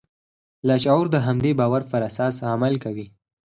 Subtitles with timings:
[0.67, 3.05] لاشعور د همدې باور پر اساس عمل کوي